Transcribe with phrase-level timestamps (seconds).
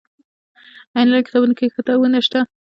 [0.99, 2.39] انلاين کتابتون کي ښه کتابونه هم شته